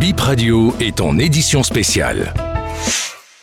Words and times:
Bip 0.00 0.18
Radio 0.18 0.72
est 0.80 1.02
en 1.02 1.18
édition 1.18 1.62
spéciale. 1.62 2.32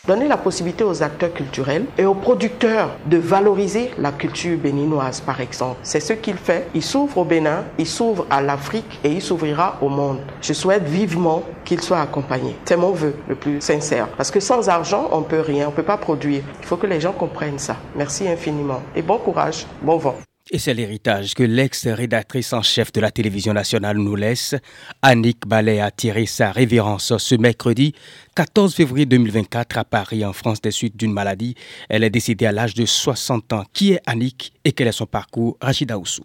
Donner 0.08 0.28
la 0.28 0.38
possibilité 0.38 0.84
aux 0.84 1.04
acteurs 1.04 1.32
culturels 1.32 1.86
et 2.00 2.06
aux 2.06 2.16
producteurs 2.16 2.98
de 3.06 3.18
valoriser 3.18 3.92
la 4.00 4.12
culture 4.12 4.58
béninoise, 4.58 5.22
par 5.22 5.40
exemple. 5.40 5.78
C'est 5.84 6.00
ce 6.00 6.14
qu'il 6.14 6.34
fait. 6.34 6.68
Il 6.74 6.82
s'ouvre 6.82 7.20
au 7.20 7.26
Bénin, 7.26 7.64
il 7.78 7.86
s'ouvre 7.86 8.26
à 8.32 8.42
l'Afrique 8.42 9.00
et 9.04 9.12
il 9.12 9.22
s'ouvrira 9.22 9.78
au 9.84 9.90
monde. 9.90 10.18
Je 10.42 10.54
souhaite 10.54 10.86
vivement 10.86 11.44
qu'il 11.64 11.80
soit 11.80 12.02
accompagné. 12.02 12.56
C'est 12.66 12.76
mon 12.76 12.92
vœu 12.92 13.14
le 13.28 13.36
plus 13.36 13.62
sincère. 13.62 14.08
Parce 14.18 14.32
que 14.32 14.40
sans 14.40 14.68
argent, 14.68 15.10
on 15.12 15.22
peut 15.22 15.42
rien, 15.42 15.68
on 15.68 15.72
peut 15.72 15.84
pas 15.84 15.98
produire. 15.98 16.42
Il 16.60 16.66
faut 16.66 16.78
que 16.78 16.88
les 16.88 17.00
gens 17.00 17.14
comprennent 17.14 17.60
ça. 17.60 17.76
Merci 17.96 18.28
infiniment. 18.28 18.82
Et 18.96 19.04
bon 19.04 19.20
courage, 19.20 19.68
bon 19.84 19.98
vent. 19.98 20.16
Et 20.50 20.60
c'est 20.60 20.74
l'héritage 20.74 21.34
que 21.34 21.44
l'ex-rédactrice 21.44 22.54
en 22.54 22.62
chef 22.62 22.94
de 22.94 23.02
la 23.02 23.12
télévision 23.12 23.52
nationale 23.52 23.98
nous 23.98 24.16
laisse. 24.16 24.56
Annick 25.02 25.46
Ballet 25.46 25.82
a 25.82 25.92
tiré 25.92 26.26
sa 26.26 26.54
révérence 26.54 27.18
ce 27.18 27.36
mercredi 27.36 27.94
14 28.36 28.74
février 28.74 29.06
2024 29.06 29.78
à 29.78 29.84
Paris, 29.84 30.24
en 30.24 30.32
France, 30.32 30.62
des 30.62 30.72
suites 30.72 30.96
d'une 30.96 31.12
maladie. 31.12 31.56
Elle 31.90 32.06
est 32.06 32.10
décédée 32.10 32.46
à 32.46 32.54
l'âge 32.54 32.76
de 32.76 32.86
60 32.86 33.52
ans. 33.52 33.64
Qui 33.74 33.92
est 33.92 34.02
Annick 34.06 34.54
et 34.64 34.72
quel 34.72 34.88
est 34.88 34.94
son 34.94 35.06
parcours? 35.06 35.58
Rachida 35.60 35.98
Oussou. 35.98 36.24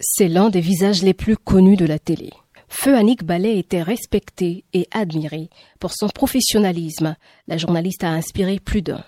C'est 0.00 0.28
l'un 0.28 0.50
des 0.50 0.60
visages 0.60 1.02
les 1.02 1.14
plus 1.14 1.36
connus 1.36 1.76
de 1.76 1.86
la 1.86 2.00
télé. 2.00 2.30
Feu 2.68 2.96
Annick 2.96 3.22
Ballet 3.22 3.58
était 3.58 3.82
respectée 3.82 4.64
et 4.72 4.88
admirée 4.90 5.48
pour 5.78 5.92
son 5.92 6.08
professionnalisme. 6.08 7.14
La 7.46 7.56
journaliste 7.56 8.02
a 8.02 8.10
inspiré 8.10 8.58
plus 8.58 8.82
d'un. 8.82 9.04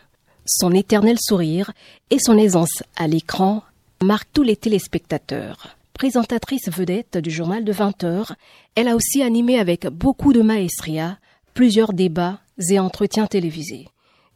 Son 0.46 0.72
éternel 0.72 1.16
sourire 1.20 1.72
et 2.10 2.18
son 2.20 2.38
aisance 2.38 2.82
à 2.96 3.08
l'écran 3.08 3.62
marque 4.02 4.28
tous 4.32 4.42
les 4.42 4.56
téléspectateurs. 4.56 5.76
Présentatrice 5.94 6.68
vedette 6.68 7.18
du 7.18 7.30
journal 7.30 7.64
de 7.64 7.72
20 7.72 8.04
heures, 8.04 8.34
elle 8.74 8.88
a 8.88 8.96
aussi 8.96 9.22
animé 9.22 9.58
avec 9.58 9.86
beaucoup 9.86 10.32
de 10.32 10.42
maestria 10.42 11.18
plusieurs 11.54 11.92
débats 11.92 12.40
et 12.70 12.78
entretiens 12.78 13.26
télévisés. 13.26 13.88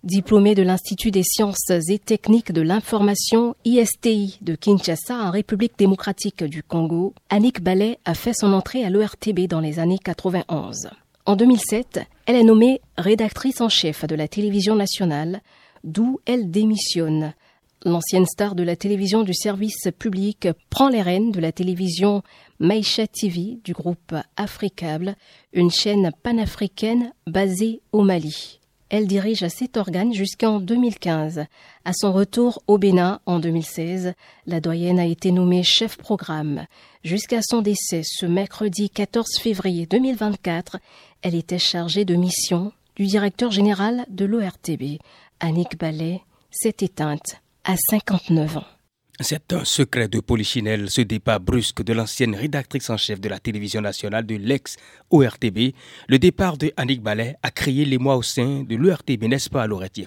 Diplômée 0.05 0.55
de 0.55 0.63
l'Institut 0.63 1.11
des 1.11 1.25
sciences 1.25 1.71
et 1.89 1.99
techniques 1.99 2.53
de 2.53 2.61
l'information 2.61 3.57
ISTI 3.65 4.39
de 4.43 4.55
Kinshasa 4.55 5.17
en 5.17 5.31
République 5.31 5.77
démocratique 5.79 6.45
du 6.45 6.63
Congo, 6.63 7.15
Annick 7.29 7.61
Ballet 7.61 7.99
a 8.05 8.15
fait 8.15 8.35
son 8.35 8.53
entrée 8.53 8.85
à 8.85 8.91
l'ERTB 8.91 9.49
dans 9.49 9.61
les 9.61 9.79
années 9.79 9.99
91. 9.99 10.91
En 11.25 11.35
2007, 11.35 12.01
elle 12.27 12.37
est 12.37 12.45
nommée 12.45 12.81
rédactrice 12.97 13.61
en 13.61 13.69
chef 13.69 14.07
de 14.07 14.15
la 14.15 14.29
télévision 14.29 14.77
nationale, 14.77 15.41
d'où 15.83 16.21
elle 16.27 16.51
démissionne 16.53 17.35
L'ancienne 17.87 18.27
star 18.27 18.57
de 18.57 18.65
la 18.65 18.75
télévision 18.75 19.23
du 19.23 19.33
service 19.33 19.89
public 19.97 20.49
prend 20.71 20.89
les 20.89 21.03
rênes 21.03 21.31
de 21.31 21.39
la 21.39 21.53
télévision 21.53 22.25
Maïcha 22.59 23.07
TV 23.07 23.59
du 23.63 23.75
groupe 23.75 24.13
Africable, 24.37 25.15
une 25.53 25.71
chaîne 25.71 26.11
panafricaine 26.25 27.13
basée 27.29 27.81
au 27.93 28.03
Mali. 28.03 28.59
Elle 28.89 29.07
dirige 29.07 29.47
cet 29.47 29.77
organe 29.77 30.13
jusqu'en 30.13 30.59
2015. 30.59 31.45
À 31.85 31.93
son 31.93 32.13
retour 32.13 32.61
au 32.67 32.77
Bénin 32.77 33.21
en 33.25 33.39
2016, 33.39 34.15
la 34.49 34.61
doyenne 34.61 34.99
a 34.99 35.07
été 35.07 35.31
nommée 35.31 35.63
chef 35.63 35.97
programme. 35.97 36.67
Jusqu'à 37.05 37.41
son 37.41 37.63
décès 37.63 38.03
ce 38.05 38.27
mercredi 38.27 38.91
14 38.91 39.39
février 39.39 39.87
2024, 39.87 40.79
elle 41.23 41.37
était 41.37 41.61
chargée 41.61 42.05
de 42.05 42.17
mission 42.17 42.73
du 42.97 43.07
directeur 43.07 43.53
général 43.53 44.07
de 44.09 44.25
l'ORTB. 44.25 44.99
Annick 45.39 45.79
Ballet 45.79 46.23
s'est 46.51 46.79
éteinte 46.81 47.41
à 47.67 47.77
59 47.77 48.59
ans. 48.59 48.65
C'est 49.19 49.53
un 49.53 49.65
secret 49.65 50.09
de 50.09 50.21
Polichinelle, 50.21 50.89
ce 50.89 51.01
départ 51.01 51.41
brusque 51.41 51.83
de 51.83 51.93
l'ancienne 51.93 52.35
rédactrice 52.35 52.91
en 52.91 52.97
chef 52.97 53.21
de 53.21 53.29
la 53.29 53.41
télévision 53.41 53.81
nationale 53.81 54.25
de 54.25 54.37
l'ex-ORTB. 54.37 55.75
Le 56.07 56.19
départ 56.19 56.59
de 56.59 56.73
Annick 56.77 57.03
Ballet 57.03 57.35
a 57.43 57.51
créé 57.51 57.85
l'émoi 57.85 58.17
au 58.17 58.23
sein 58.23 58.63
de 58.63 58.77
l'ORTB, 58.77 59.25
n'est-ce 59.25 59.51
pas, 59.51 59.67
Laurette 59.67 60.01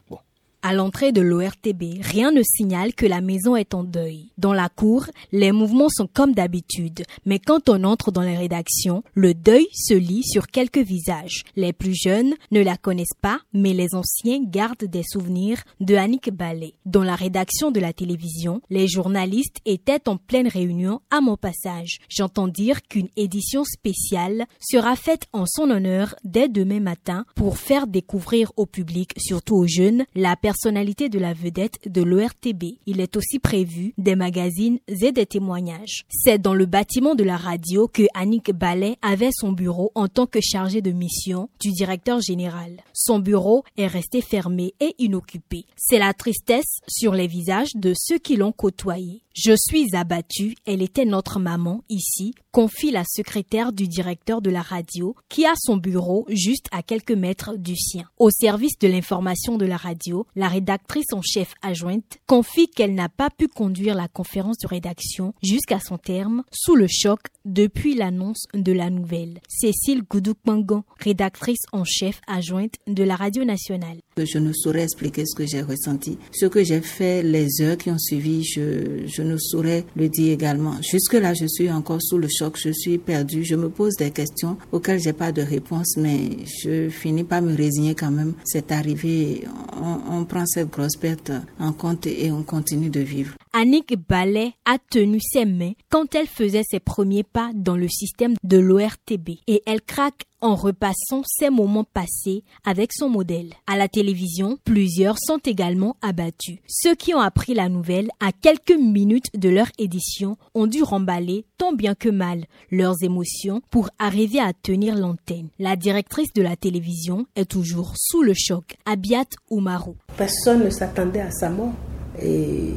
à 0.62 0.74
l'entrée 0.74 1.12
de 1.12 1.22
l'ORTB, 1.22 2.02
rien 2.02 2.32
ne 2.32 2.44
signale 2.44 2.94
que 2.94 3.06
la 3.06 3.22
maison 3.22 3.56
est 3.56 3.74
en 3.74 3.84
deuil. 3.84 4.32
Dans 4.38 4.54
la 4.54 4.70
cour, 4.70 5.06
les 5.32 5.52
mouvements 5.52 5.90
sont 5.90 6.08
comme 6.12 6.34
d'habitude, 6.34 7.04
mais 7.26 7.40
quand 7.40 7.70
on 7.70 7.84
entre 7.84 8.12
dans 8.12 8.22
les 8.22 8.38
rédactions, 8.38 9.04
le 9.14 9.34
deuil 9.34 9.68
se 9.74 9.94
lit 9.94 10.24
sur 10.24 10.48
quelques 10.48 10.80
visages. 10.80 11.44
Les 11.56 11.74
plus 11.74 11.96
jeunes 11.96 12.34
ne 12.52 12.62
la 12.62 12.78
connaissent 12.78 13.08
pas, 13.22 13.40
mais 13.54 13.74
les 13.74 13.94
anciens 13.94 14.44
gardent 14.44 14.86
des 14.86 15.04
souvenirs 15.04 15.64
de 15.80 15.96
Annick 15.96 16.32
Ballet. 16.32 16.74
Dans 16.86 17.04
la 17.04 17.16
rédaction 17.16 17.72
de 17.72 17.80
la 17.80 17.94
télévision, 17.94 18.62
les 18.70 18.88
journalistes 18.88 19.58
étaient 19.66 20.08
en 20.10 20.18
pleine 20.18 20.48
réunion 20.48 21.02
à 21.12 21.22
mon 21.22 21.38
passage. 21.38 22.00
J'entends 22.10 22.48
dire 22.48 22.82
qu'une 22.84 23.10
édition 23.16 23.64
spéciale 23.64 24.46
sera 24.60 24.96
faite 24.96 25.28
en 25.34 25.46
son 25.46 25.70
honneur 25.70 26.16
dès 26.24 26.50
demain 26.50 26.80
matin 26.80 27.26
pour 27.36 27.58
faire 27.58 27.88
découvrir 27.88 28.52
au 28.58 28.66
public, 28.66 29.14
surtout 29.18 29.56
aux 29.56 29.68
jeunes, 29.68 30.06
la 30.16 30.36
personnalité 30.50 31.10
de 31.10 31.20
la 31.20 31.32
vedette 31.32 31.78
de 31.86 32.02
l'ORTB. 32.02 32.80
Il 32.88 33.02
est 33.02 33.16
aussi 33.16 33.38
prévu 33.38 33.94
des 34.00 34.16
magazines 34.16 34.80
et 34.88 35.12
des 35.12 35.28
témoignages. 35.28 36.06
C'est 36.10 36.42
dans 36.42 36.56
le 36.56 36.66
bâtiment 36.66 37.14
de 37.14 37.24
la 37.24 37.38
radio 37.38 37.88
que 37.88 38.02
Annick 38.16 38.52
Ballet 38.52 38.98
avait 39.04 39.30
son 39.32 39.52
bureau 39.52 39.92
en 39.94 40.08
tant 40.08 40.26
que 40.26 40.40
chargée 40.42 40.82
de 40.82 40.90
mission 40.90 41.50
du 41.62 41.70
directeur 41.70 42.20
général. 42.20 42.78
Son 42.94 43.20
bureau 43.20 43.64
est 43.78 43.86
resté 43.86 44.22
fermé 44.22 44.74
et 44.80 44.96
inoccupé. 44.98 45.66
C'est 45.78 46.00
la 46.00 46.16
tristesse 46.16 46.80
sur 46.88 47.14
les 47.14 47.28
visages 47.28 47.76
de 47.76 47.94
ceux 47.96 48.18
qui 48.18 48.36
l'ont 48.36 48.52
côtoyé. 48.52 49.22
Je 49.42 49.54
suis 49.56 49.96
abattue, 49.96 50.56
elle 50.66 50.82
était 50.82 51.06
notre 51.06 51.40
maman 51.40 51.84
ici, 51.88 52.34
confie 52.52 52.92
la 52.92 53.04
secrétaire 53.06 53.72
du 53.72 53.88
directeur 53.88 54.42
de 54.42 54.50
la 54.50 54.62
radio 54.62 55.16
qui 55.30 55.46
a 55.46 55.54
son 55.56 55.78
bureau 55.78 56.26
juste 56.28 56.66
à 56.72 56.84
quelques 56.84 57.14
mètres 57.14 57.56
du 57.56 57.78
sien. 57.78 58.04
Au 58.18 58.32
service 58.32 58.78
de 58.80 58.90
l'information 58.90 59.58
de 59.58 59.66
la 59.66 59.78
radio, 59.78 60.26
la 60.40 60.48
rédactrice 60.48 61.12
en 61.12 61.22
chef 61.22 61.54
adjointe 61.62 62.20
confie 62.26 62.70
qu'elle 62.70 62.96
n'a 62.96 63.10
pas 63.10 63.30
pu 63.30 63.50
conduire 63.50 63.94
la 63.94 64.08
conférence 64.08 64.58
de 64.60 64.68
rédaction 64.68 65.34
jusqu'à 65.44 65.82
son 65.82 65.98
terme 65.98 66.44
sous 66.50 66.76
le 66.76 66.88
choc 66.88 67.20
depuis 67.44 67.94
l'annonce 67.94 68.46
de 68.54 68.72
la 68.72 68.90
nouvelle. 68.90 69.42
Cécile 69.50 70.04
Goudoukmangan, 70.10 70.86
rédactrice 70.98 71.66
en 71.74 71.84
chef 71.84 72.22
adjointe 72.26 72.76
de 72.88 73.04
la 73.04 73.18
radio 73.18 73.44
nationale. 73.44 74.00
Je 74.26 74.38
ne 74.38 74.54
saurais 74.54 74.84
expliquer 74.84 75.26
ce 75.26 75.36
que 75.36 75.46
j'ai 75.46 75.62
ressenti. 75.62 76.18
Ce 76.32 76.46
que 76.46 76.64
j'ai 76.64 76.82
fait 76.82 77.24
les 77.24 77.48
heures 77.62 77.78
qui 77.78 77.90
ont 77.90 77.98
suivi, 77.98 78.44
je, 78.44 79.22
ne 79.22 79.38
saurais 79.38 79.86
le 79.96 80.10
dire 80.10 80.34
également. 80.34 80.76
Jusque-là, 80.82 81.34
je 81.34 81.46
suis 81.48 81.70
encore 81.72 82.02
sous 82.02 82.18
le 82.18 82.28
choc, 82.30 82.58
je 82.58 82.72
suis 82.72 82.98
perdue, 82.98 83.44
je 83.44 83.56
me 83.56 83.70
pose 83.70 83.96
des 83.96 84.12
questions 84.12 84.58
auxquelles 84.72 85.00
j'ai 85.00 85.14
pas 85.14 85.32
de 85.32 85.42
réponse, 85.42 85.98
mais 85.98 86.30
je 86.64 86.90
finis 86.90 87.24
par 87.24 87.42
me 87.42 87.56
résigner 87.56 87.96
quand 87.96 88.12
même. 88.12 88.34
C'est 88.46 88.72
arrivé, 88.72 89.44
on, 89.82 90.18
on 90.20 90.26
prend 90.26 90.46
cette 90.46 90.70
grosse 90.70 90.96
perte 90.96 91.32
en 91.60 91.74
compte 91.74 92.08
et 92.08 92.32
on 92.32 92.44
continue 92.44 92.90
de 92.90 93.00
vivre. 93.02 93.34
Annick 93.54 93.96
Ballet 94.08 94.54
a 94.66 94.78
tenu 94.92 95.20
ses 95.20 95.46
mains 95.46 95.74
quand 95.90 96.14
elle 96.14 96.28
faisait 96.28 96.64
ses 96.70 96.80
premiers 96.80 97.24
pas 97.24 97.52
dans 97.56 97.76
le 97.76 97.88
système 97.88 98.36
de 98.44 98.58
l'ORTB 98.58 99.30
et 99.48 99.64
elle 99.66 99.82
craque 99.82 100.24
en 100.42 100.56
repassant 100.56 101.24
ses 101.26 101.50
moments 101.50 101.84
passés 101.84 102.44
avec 102.66 102.94
son 102.94 103.10
modèle. 103.10 103.54
À 103.68 103.78
la 103.78 103.88
télévision, 103.88 104.58
plusieurs 104.64 105.18
sont 105.20 105.40
également 105.46 105.96
abattus. 106.02 106.60
Ceux 106.68 106.96
qui 106.96 107.14
ont 107.14 107.20
appris 107.20 107.54
la 107.54 107.70
nouvelle 107.70 108.10
à 108.20 108.32
quelques 108.32 108.78
minutes 108.78 109.30
de 109.38 109.50
leur 109.50 109.68
édition 109.78 110.38
ont 110.56 110.68
dû 110.68 110.84
remballer 110.84 111.46
tant 111.58 111.74
bien 111.74 111.96
que 111.96 112.10
mal 112.10 112.46
leurs 112.72 113.04
émotions 113.04 113.62
pour 113.70 113.90
arriver 114.00 114.40
à 114.40 114.54
tenir 114.54 114.96
l'antenne. 114.96 115.50
La 115.60 115.76
directrice 115.76 116.34
de 116.34 116.42
la 116.42 116.56
télévision 116.56 117.26
est 117.36 117.50
toujours 117.50 117.94
sous 117.96 118.22
le 118.22 118.34
choc, 118.36 118.78
Abiat 118.86 119.26
Oumarou. 119.50 119.96
Personne 120.18 120.66
ne 120.66 120.70
s'attendait 120.70 121.22
à 121.22 121.32
sa 121.32 121.50
mort. 121.50 121.74
Et 122.22 122.74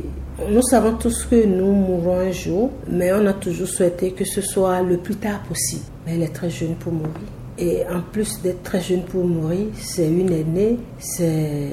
nous 0.49 0.63
savons 0.63 0.97
tous 0.97 1.25
que 1.25 1.45
nous 1.45 1.73
mourrons 1.73 2.21
un 2.21 2.31
jour, 2.31 2.71
mais 2.89 3.13
on 3.13 3.27
a 3.27 3.33
toujours 3.33 3.69
souhaité 3.69 4.13
que 4.13 4.25
ce 4.25 4.41
soit 4.41 4.83
le 4.83 4.99
plus 4.99 5.17
tard 5.17 5.43
possible. 5.43 5.85
Mais 6.07 6.15
elle 6.15 6.23
est 6.23 6.33
très 6.33 6.51
jeune 6.51 6.75
pour 6.77 6.93
mourir. 6.93 7.13
Et 7.63 7.85
en 7.89 8.01
plus 8.01 8.43
d'être 8.43 8.65
très 8.65 8.81
jeune 8.81 9.05
pour 9.05 9.25
mourir, 9.25 9.69
c'est 9.77 10.09
une 10.09 10.33
aînée, 10.33 10.79
c'est 10.99 11.69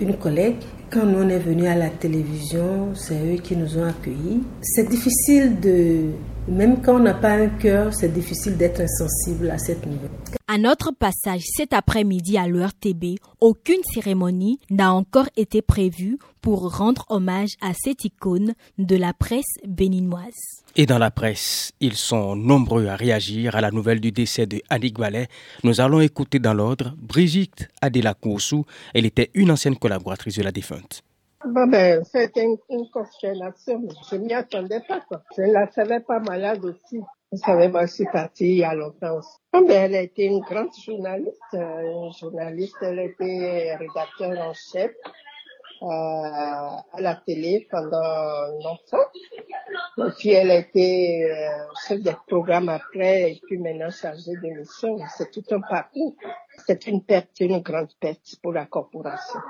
une 0.00 0.16
collègue. 0.18 0.58
Quand 0.88 1.04
on 1.04 1.28
est 1.28 1.40
venu 1.40 1.66
à 1.66 1.74
la 1.74 1.88
télévision, 1.88 2.94
c'est 2.94 3.14
eux 3.14 3.38
qui 3.42 3.56
nous 3.56 3.76
ont 3.76 3.86
accueillis. 3.86 4.44
C'est 4.62 4.88
difficile 4.88 5.58
de, 5.58 6.10
même 6.48 6.80
quand 6.80 6.94
on 6.94 7.00
n'a 7.00 7.14
pas 7.14 7.32
un 7.32 7.48
cœur, 7.48 7.92
c'est 7.92 8.12
difficile 8.12 8.56
d'être 8.56 8.80
insensible 8.80 9.50
à 9.50 9.58
cette 9.58 9.84
nouvelle. 9.84 10.10
À 10.56 10.58
notre 10.58 10.90
passage 10.90 11.42
cet 11.54 11.74
après-midi 11.74 12.38
à 12.38 12.48
l'ERTB, 12.48 13.18
aucune 13.42 13.82
cérémonie 13.92 14.58
n'a 14.70 14.94
encore 14.94 15.28
été 15.36 15.60
prévue 15.60 16.16
pour 16.40 16.78
rendre 16.78 17.04
hommage 17.10 17.56
à 17.60 17.74
cette 17.74 18.06
icône 18.06 18.54
de 18.78 18.96
la 18.96 19.12
presse 19.12 19.58
béninoise. 19.66 20.64
Et 20.74 20.86
dans 20.86 20.96
la 20.96 21.10
presse, 21.10 21.72
ils 21.80 21.92
sont 21.92 22.36
nombreux 22.36 22.86
à 22.86 22.96
réagir 22.96 23.54
à 23.54 23.60
la 23.60 23.70
nouvelle 23.70 24.00
du 24.00 24.12
décès 24.12 24.46
de 24.46 24.62
Annick 24.70 24.98
Ballet. 24.98 25.28
Nous 25.62 25.82
allons 25.82 26.00
écouter 26.00 26.38
dans 26.38 26.54
l'ordre 26.54 26.94
Brigitte 26.96 27.68
Adela 27.82 28.14
Koussou. 28.14 28.64
Elle 28.94 29.04
était 29.04 29.30
une 29.34 29.50
ancienne 29.50 29.76
collaboratrice 29.76 30.38
de 30.38 30.42
la 30.42 30.52
défunte. 30.52 31.02
ben, 31.44 32.02
c'était 32.02 32.46
une, 32.70 32.88
constellation. 32.90 33.86
Je 34.10 34.16
m'y 34.16 34.32
attendais 34.32 34.80
pas. 34.88 35.02
Quoi. 35.06 35.22
Je 35.36 35.42
ne 35.42 35.52
la 35.52 35.70
savais 35.70 36.00
pas 36.00 36.18
malade 36.18 36.64
aussi. 36.64 37.02
Vous 37.32 37.38
savez, 37.38 37.68
moi, 37.68 37.86
je 37.86 37.92
suis 37.92 38.06
partie 38.06 38.48
il 38.48 38.58
y 38.58 38.64
a 38.64 38.74
longtemps 38.74 39.18
aussi. 39.18 39.36
Ah, 39.52 39.60
elle 39.68 39.96
a 39.96 40.02
été 40.02 40.24
une 40.24 40.40
grande 40.40 40.70
journaliste. 40.84 41.40
Euh, 41.54 42.10
journaliste, 42.18 42.76
elle 42.82 43.00
été 43.00 43.74
rédacteur 43.74 44.48
en 44.48 44.52
chef 44.52 44.92
euh, 45.82 45.86
à 45.86 47.00
la 47.00 47.16
télé 47.16 47.66
pendant 47.70 48.46
longtemps. 48.62 49.08
Et 49.98 50.10
puis 50.18 50.30
elle 50.30 50.50
a 50.50 50.58
été 50.58 51.24
euh, 51.24 51.48
chef 51.86 52.00
des 52.00 52.14
programmes 52.28 52.68
après 52.68 53.32
et 53.32 53.40
puis 53.44 53.58
maintenant 53.58 53.90
chargée 53.90 54.36
de 54.42 54.58
mission. 54.58 54.98
C'est 55.16 55.30
tout 55.30 55.44
un 55.50 55.60
parcours. 55.60 56.14
C'est 56.66 56.86
une 56.86 57.02
perte, 57.02 57.40
une 57.40 57.58
grande 57.58 57.92
perte 57.98 58.36
pour 58.42 58.52
la 58.52 58.66
corporation. 58.66 59.40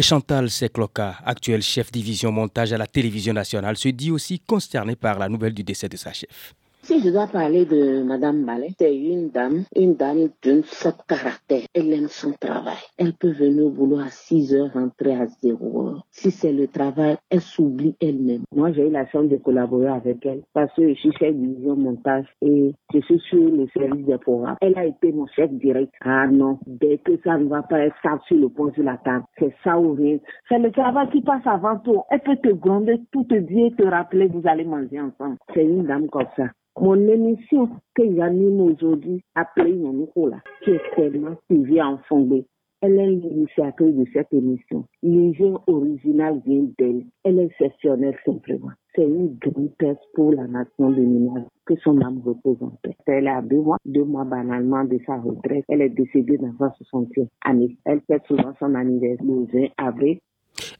Chantal 0.00 0.48
Sekloka, 0.48 1.16
actuel 1.24 1.60
chef 1.60 1.90
division 1.90 2.32
montage 2.32 2.72
à 2.72 2.78
la 2.78 2.86
télévision 2.86 3.32
nationale, 3.32 3.76
se 3.76 3.88
dit 3.88 4.12
aussi 4.12 4.38
consterné 4.38 4.96
par 4.96 5.18
la 5.18 5.28
nouvelle 5.28 5.54
du 5.54 5.64
décès 5.64 5.88
de 5.88 5.96
sa 5.96 6.12
chef. 6.12 6.54
Si 6.88 7.00
je 7.00 7.10
dois 7.10 7.26
parler 7.26 7.66
de 7.66 8.02
Madame 8.02 8.46
Ballet, 8.46 8.70
c'est 8.78 8.96
une 8.96 9.28
dame, 9.28 9.64
une 9.76 9.96
dame 9.96 10.30
d'un 10.42 10.62
fort 10.62 11.04
caractère. 11.06 11.66
Elle 11.74 11.92
aime 11.92 12.08
son 12.08 12.32
travail. 12.32 12.80
Elle 12.96 13.12
peut 13.12 13.32
venir 13.32 13.66
au 13.66 13.70
boulot 13.70 13.98
à 13.98 14.08
6 14.08 14.54
heures, 14.54 14.72
rentrer 14.72 15.14
à 15.14 15.26
0 15.26 15.86
heures. 15.86 16.06
Si 16.10 16.30
c'est 16.30 16.50
le 16.50 16.66
travail, 16.66 17.18
elle 17.28 17.42
s'oublie 17.42 17.94
elle-même. 18.00 18.44
Moi, 18.56 18.72
j'ai 18.72 18.88
eu 18.88 18.90
la 18.90 19.06
chance 19.08 19.28
de 19.28 19.36
collaborer 19.36 19.88
avec 19.88 20.24
elle 20.24 20.40
parce 20.54 20.72
que 20.76 20.88
je 20.88 20.94
suis 20.94 21.12
chef 21.12 21.34
division 21.34 21.76
montage 21.76 22.24
et 22.40 22.72
je 22.94 23.00
suis 23.00 23.20
sur 23.28 23.50
le 23.50 23.66
service 23.76 24.06
des 24.06 24.16
programmes. 24.16 24.56
Elle 24.62 24.78
a 24.78 24.86
été 24.86 25.12
mon 25.12 25.26
chef 25.26 25.50
direct. 25.52 25.92
Ah 26.00 26.26
non, 26.26 26.58
dès 26.66 26.96
que 26.96 27.18
ça 27.22 27.36
ne 27.36 27.48
va 27.48 27.64
pas, 27.64 27.80
elle 27.80 27.92
sort 28.02 28.24
sur 28.26 28.38
le 28.38 28.48
point 28.48 28.72
sur 28.72 28.84
la 28.84 28.96
table. 28.96 29.24
C'est 29.38 29.54
ça 29.62 29.78
ou 29.78 29.92
rien. 29.92 30.16
C'est 30.48 30.58
le 30.58 30.72
travail 30.72 31.10
qui 31.10 31.20
passe 31.20 31.46
avant 31.46 31.78
tout. 31.80 32.00
Elle 32.10 32.20
peut 32.20 32.38
te 32.42 32.54
gronder, 32.54 32.98
tout 33.12 33.24
te 33.24 33.34
dire, 33.34 33.76
te 33.76 33.82
rappeler, 33.82 34.28
vous 34.28 34.42
allez 34.46 34.64
manger 34.64 35.02
ensemble. 35.02 35.36
C'est 35.52 35.64
une 35.64 35.84
dame 35.84 36.08
comme 36.08 36.24
ça. 36.34 36.44
Mon 36.80 37.08
émission 37.08 37.68
que 37.94 38.14
j'anime 38.14 38.60
aujourd'hui, 38.60 39.20
appelée 39.34 39.76
Yanikola, 39.78 40.38
qui 40.62 40.70
est 40.70 40.94
tellement 40.94 41.34
suivie 41.50 41.82
en 41.82 41.98
fondé. 42.08 42.46
Elle 42.80 43.00
est 43.00 43.10
l'initiatrice 43.10 43.96
de 43.96 44.04
cette 44.12 44.32
émission. 44.32 44.84
L'idée 45.02 45.52
originale 45.66 46.40
vient 46.46 46.68
d'elle. 46.78 47.04
Elle 47.24 47.40
est 47.40 47.46
exceptionnelle 47.46 48.16
simplement. 48.24 48.70
C'est 48.94 49.02
une 49.02 49.36
grande 49.40 49.72
pour 50.14 50.32
la 50.32 50.46
nation 50.46 50.90
béninoise. 50.90 51.46
Que 51.66 51.74
son 51.82 52.00
âme 52.00 52.22
repose 52.24 52.62
en 52.62 52.70
paix. 52.82 52.96
Elle 53.06 53.26
a 53.26 53.42
deux 53.42 53.60
mois, 53.60 53.78
deux 53.84 54.04
mois 54.04 54.24
banalement 54.24 54.84
de 54.84 54.98
sa 55.04 55.16
retraite. 55.16 55.64
Elle 55.68 55.82
est 55.82 55.88
décédée 55.88 56.38
dans 56.38 56.56
sa 56.58 56.68
60e 56.68 57.26
année. 57.44 57.76
Elle 57.84 58.00
fête 58.06 58.22
souvent 58.26 58.54
son 58.60 58.74
anniversaire 58.76 59.26
le 59.26 59.46
20 59.52 59.68
avril 59.78 60.18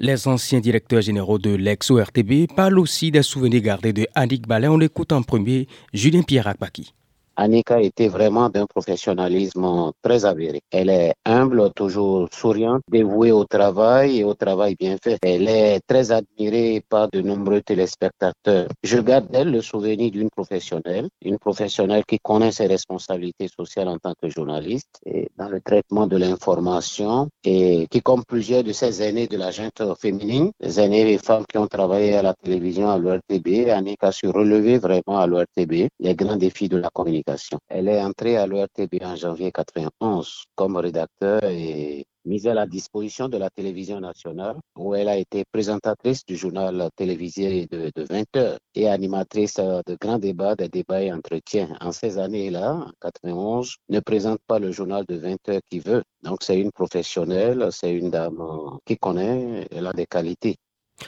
les 0.01 0.29
anciens 0.29 0.61
directeurs 0.61 1.03
généraux 1.03 1.39
de 1.39 1.55
l'ex-ORTB 1.55 2.47
parlent 2.55 2.79
aussi 2.79 3.11
des 3.11 3.23
souvenirs 3.23 3.63
gardés 3.63 3.93
de 3.93 4.07
Annick 4.15 4.47
Ballet. 4.47 4.69
On 4.69 4.81
écoute 4.81 5.13
en 5.13 5.23
premier 5.23 5.67
Julien 5.93 6.23
Pierre 6.23 6.47
Akbaki. 6.47 6.95
Annika 7.41 7.81
était 7.81 8.09
vraiment 8.09 8.49
d'un 8.49 8.67
professionnalisme 8.67 9.93
très 10.03 10.25
avéré. 10.25 10.61
Elle 10.73 10.91
est 10.91 11.15
humble, 11.25 11.71
toujours 11.73 12.29
souriante, 12.33 12.83
dévouée 12.91 13.31
au 13.31 13.45
travail 13.45 14.19
et 14.19 14.25
au 14.25 14.35
travail 14.35 14.75
bien 14.75 14.97
fait. 15.01 15.19
Elle 15.23 15.49
est 15.49 15.79
très 15.87 16.11
admirée 16.11 16.83
par 16.89 17.09
de 17.13 17.21
nombreux 17.21 17.61
téléspectateurs. 17.61 18.67
Je 18.83 18.99
garde 18.99 19.31
d'elle 19.31 19.53
le 19.53 19.63
souvenir 19.63 20.11
d'une 20.11 20.31
professionnelle, 20.31 21.09
une 21.25 21.39
professionnelle 21.39 22.05
qui 22.05 22.19
connaît 22.19 22.51
ses 22.51 22.67
responsabilités 22.67 23.47
sociales 23.47 23.87
en 23.87 23.99
tant 23.99 24.15
que 24.21 24.29
journaliste 24.29 24.99
et 25.07 25.29
dans 25.37 25.49
le 25.49 25.61
traitement 25.61 26.09
de 26.09 26.17
l'information 26.17 27.29
et 27.45 27.87
qui, 27.89 28.03
comme 28.03 28.25
plusieurs 28.25 28.65
de 28.65 28.73
ses 28.73 29.01
aînés 29.01 29.29
de 29.29 29.37
la 29.37 29.53
gente 29.53 29.81
féminine, 30.01 30.51
les 30.59 30.81
aînés 30.81 31.13
et 31.13 31.19
femmes 31.19 31.45
qui 31.49 31.57
ont 31.59 31.69
travaillé 31.69 32.17
à 32.17 32.23
la 32.23 32.35
télévision 32.35 32.91
à 32.91 32.99
l'ORTB, 32.99 33.71
Annika 33.71 34.09
a 34.09 34.13
su 34.13 34.27
relever 34.27 34.79
vraiment 34.79 35.19
à 35.21 35.29
l'ORTB 35.29 35.87
les 36.01 36.15
grands 36.17 36.37
défis 36.37 36.69
de 36.69 36.79
la 36.79 36.91
communication 36.91 37.28
elle 37.69 37.89
est 37.89 38.03
entrée 38.03 38.37
à 38.37 38.47
l'ORTB 38.47 39.03
en 39.03 39.17
janvier 39.17 39.53
91 39.53 40.45
comme 40.55 40.77
rédacteur 40.77 41.45
et 41.45 42.07
mise 42.29 42.47
à 42.47 42.55
la 42.55 42.67
disposition 42.67 43.29
de 43.29 43.39
la 43.39 43.51
télévision 43.51 44.01
nationale, 44.01 44.57
où 44.77 44.95
elle 44.95 45.09
a 45.09 45.17
été 45.17 45.45
présentatrice 45.51 46.25
du 46.27 46.37
journal 46.37 46.89
télévisé 46.95 47.67
de, 47.71 47.91
20 47.97 48.37
heures 48.37 48.59
et 48.75 48.89
animatrice 48.89 49.55
de 49.55 49.97
grands 50.01 50.19
débats, 50.19 50.55
des 50.55 50.69
débats 50.69 51.03
et 51.03 51.13
entretiens. 51.13 51.71
En 51.81 51.91
ces 51.91 52.19
années-là, 52.19 52.75
en 52.75 52.91
91, 53.01 53.77
ne 53.89 54.01
présente 54.01 54.41
pas 54.47 54.59
le 54.59 54.71
journal 54.71 55.05
de 55.09 55.17
20 55.17 55.49
heures 55.49 55.61
qui 55.71 55.81
veut. 55.81 56.03
Donc 56.23 56.43
c'est 56.43 56.59
une 56.59 56.71
professionnelle, 56.71 57.69
c'est 57.73 57.93
une 57.93 58.11
dame 58.11 58.43
qui 58.85 58.97
connaît, 58.97 59.67
elle 59.71 59.87
a 59.87 59.93
des 59.93 60.07
qualités. 60.07 60.57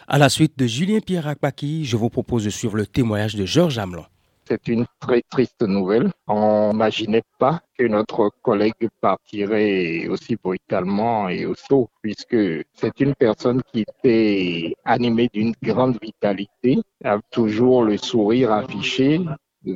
À 0.06 0.18
la 0.18 0.28
suite 0.28 0.56
de 0.56 0.66
Julien 0.66 1.00
Pierre 1.00 1.26
Akbaki, 1.26 1.84
je 1.84 1.96
vous 1.96 2.10
propose 2.10 2.44
de 2.44 2.50
suivre 2.50 2.76
le 2.76 2.86
témoignage 2.86 3.34
de 3.34 3.44
Georges 3.44 3.78
Hamelon 3.78 4.06
c'est 4.50 4.66
une 4.66 4.84
très 4.98 5.22
triste 5.22 5.62
nouvelle. 5.62 6.10
On 6.26 6.72
n'imaginait 6.72 7.22
pas 7.38 7.60
que 7.78 7.84
notre 7.84 8.30
collègue 8.42 8.88
partirait 9.00 10.08
aussi 10.08 10.34
brutalement 10.34 11.28
et 11.28 11.46
aussi 11.46 11.64
tôt, 11.68 11.88
puisque 12.02 12.36
c'est 12.74 13.00
une 13.00 13.14
personne 13.14 13.62
qui 13.72 13.84
était 13.86 14.74
animée 14.84 15.28
d'une 15.32 15.54
grande 15.62 15.98
vitalité, 16.02 16.78
a 17.04 17.20
toujours 17.30 17.84
le 17.84 17.96
sourire 17.96 18.50
affiché, 18.52 19.20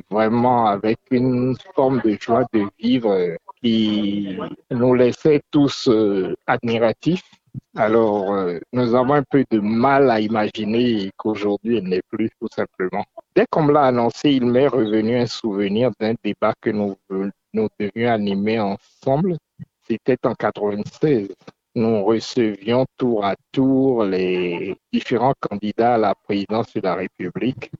vraiment 0.09 0.65
avec 0.65 0.99
une 1.09 1.55
forme 1.73 2.01
de 2.03 2.17
joie 2.19 2.45
de 2.51 2.65
vivre 2.77 3.37
qui 3.61 4.37
nous 4.71 4.93
laissait 4.93 5.41
tous 5.51 5.87
euh, 5.87 6.35
admiratifs 6.47 7.23
alors, 7.75 8.33
euh, 8.33 8.59
nous 8.71 8.95
avons 8.95 9.13
un 9.15 9.23
peu 9.23 9.43
de 9.51 9.59
mal 9.59 10.09
à 10.09 10.19
imaginer 10.19 11.11
qu'aujourd'hui, 11.17 11.77
elle 11.77 11.89
n'est 11.89 12.01
plus, 12.09 12.29
tout 12.39 12.47
simplement. 12.55 13.03
Dès 13.35 13.45
qu'on 13.49 13.63
me 13.63 13.73
l'a 13.73 13.83
annoncé, 13.83 14.31
il 14.31 14.45
m'est 14.45 14.67
revenu 14.67 15.17
un 15.17 15.25
souvenir 15.25 15.91
d'un 15.99 16.13
débat 16.23 16.53
que 16.61 16.69
nous, 16.69 16.95
nous 17.53 17.67
devions 17.79 18.11
animer 18.11 18.59
ensemble. 18.59 19.37
C'était 19.87 20.17
en 20.25 20.33
96. 20.33 21.29
Nous 21.75 22.05
recevions 22.05 22.85
tour 22.97 23.25
à 23.25 23.35
tour 23.51 24.05
les 24.05 24.77
différents 24.93 25.33
candidats 25.39 25.95
à 25.95 25.97
la 25.97 26.15
présidence 26.15 26.73
de 26.73 26.81
la 26.81 26.95
République 26.95 27.71